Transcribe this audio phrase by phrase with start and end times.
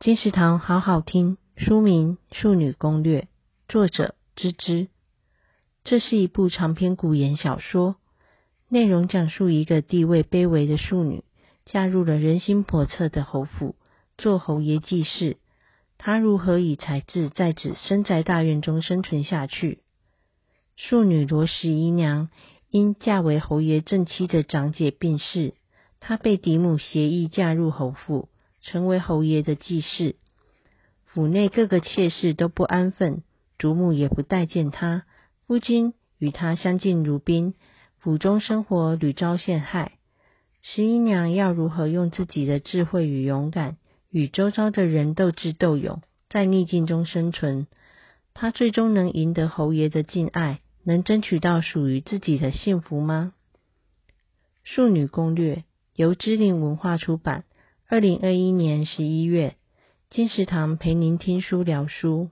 [0.00, 3.20] 金石堂好好听，书名《庶女攻略》，
[3.68, 4.88] 作者芝芝。
[5.84, 7.96] 这是一部长篇古言小说，
[8.70, 11.22] 内容讲述一个地位卑微的庶女，
[11.66, 13.76] 嫁入了人心叵测的侯府，
[14.16, 15.36] 做侯爷记事。
[15.98, 19.80] 她如何以才智在此深宅大院中生存下去？
[20.76, 22.30] 庶女罗十姨娘
[22.70, 25.52] 因嫁为侯爷正妻的长姐病逝，
[26.00, 28.29] 她被嫡母协议嫁入侯府。
[28.62, 30.16] 成为侯爷的记事，
[31.06, 33.22] 府内各个妾室都不安分，
[33.58, 35.04] 主母也不待见他，
[35.46, 37.54] 夫君与他相敬如宾，
[37.98, 39.92] 府中生活屡遭陷害。
[40.62, 43.78] 十一娘要如何用自己的智慧与勇敢，
[44.10, 47.66] 与周遭的人斗智斗勇，在逆境中生存？
[48.34, 53.32] 她最终能赢得侯爷的敬爱，能争取到属于自己的幸福吗？
[54.62, 55.54] 《庶女攻略》
[55.96, 57.44] 由知林文化出版。
[57.90, 59.56] 二零二一年十一月，
[60.10, 62.30] 金石堂陪您听书聊书。